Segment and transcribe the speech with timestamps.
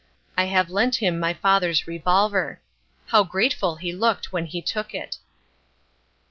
[0.35, 2.59] I have lent him my father's revolver.
[3.09, 5.17] How grateful he looked when he took it.